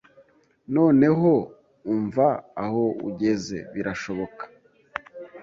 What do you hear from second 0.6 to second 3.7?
Noneho umva aho ugeze